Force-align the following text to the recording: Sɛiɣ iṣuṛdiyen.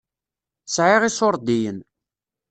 Sɛiɣ 0.73 1.01
iṣuṛdiyen. 1.09 1.79